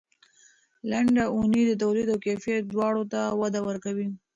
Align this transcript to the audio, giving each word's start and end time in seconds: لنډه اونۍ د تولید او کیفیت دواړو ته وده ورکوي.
لنډه 0.91 1.23
اونۍ 1.35 1.61
د 1.67 1.71
تولید 1.83 2.07
او 2.13 2.17
کیفیت 2.25 2.63
دواړو 2.67 3.03
ته 3.13 3.21
وده 3.41 3.59
ورکوي. 3.67 4.07